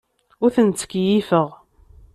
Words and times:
Ur 0.43 0.51
ten-ttkeyyifeɣ. 0.55 1.49